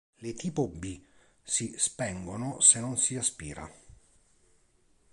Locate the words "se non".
2.59-2.97